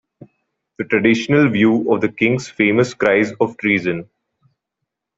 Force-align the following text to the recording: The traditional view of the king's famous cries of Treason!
The 0.79 0.85
traditional 0.85 1.47
view 1.51 1.93
of 1.93 2.01
the 2.01 2.09
king's 2.11 2.49
famous 2.49 2.95
cries 2.95 3.33
of 3.39 3.55
Treason! 3.57 4.09